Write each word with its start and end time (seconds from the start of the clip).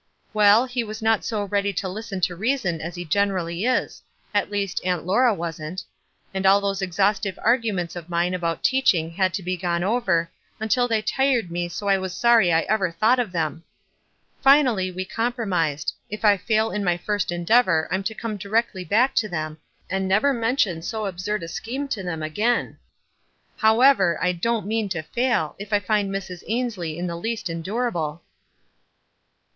"Well, 0.33 0.65
he 0.65 0.83
was 0.83 1.03
not 1.03 1.23
so 1.23 1.43
ready 1.43 1.71
to 1.73 1.87
listen 1.87 2.21
to 2.21 2.35
rea 2.35 2.57
son 2.57 2.81
as 2.81 2.95
he 2.95 3.05
generally 3.05 3.65
is— 3.65 4.01
at 4.33 4.49
least, 4.49 4.81
Aunt 4.83 5.05
Laura 5.05 5.31
wasn't; 5.31 5.83
and 6.33 6.43
all 6.47 6.59
those 6.59 6.81
exhaustive 6.81 7.37
arguments 7.43 7.95
of 7.95 8.09
mine 8.09 8.33
about 8.33 8.63
teaching 8.63 9.11
had 9.11 9.31
to 9.35 9.43
be 9.43 9.55
gone 9.55 9.83
over, 9.83 10.31
until 10.59 10.85
WISE 10.85 10.89
AND 10.91 11.03
OTHERWISE. 11.03 11.11
287 11.15 11.35
they 11.35 11.35
tired 11.35 11.51
me 11.51 11.69
so 11.69 11.87
I 11.87 11.97
was 11.99 12.15
sorry 12.15 12.51
I 12.51 12.61
ever 12.61 12.89
thought 12.91 13.19
of 13.19 13.31
them. 13.31 13.63
Finally 14.41 14.89
we 14.91 15.05
compromised; 15.05 15.93
if 16.09 16.25
I 16.25 16.35
fail 16.35 16.71
in 16.71 16.83
my 16.83 16.97
first 16.97 17.31
endeavor 17.31 17.87
I'm 17.91 18.01
to 18.05 18.15
come 18.15 18.37
directly 18.37 18.83
back 18.83 19.13
to 19.17 19.29
them, 19.29 19.59
and 19.87 20.07
never 20.07 20.33
mention 20.33 20.81
so 20.81 21.05
absurd 21.05 21.43
a 21.43 21.47
scheme 21.47 21.87
to 21.89 22.01
them 22.01 22.23
again. 22.23 22.79
However, 23.57 24.17
I 24.19 24.31
don't 24.31 24.65
mean 24.65 24.89
to 24.89 25.03
fail, 25.03 25.55
if 25.59 25.71
I 25.71 25.79
find 25.79 26.09
Mrs. 26.09 26.41
Ainslie 26.47 26.97
in 26.97 27.05
the 27.05 27.15
least 27.15 27.51
endurable." 27.51 28.23